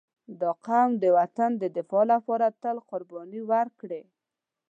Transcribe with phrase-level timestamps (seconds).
[0.41, 4.01] •دا قوم د وطن د دفاع لپاره تل قرباني ورکړې.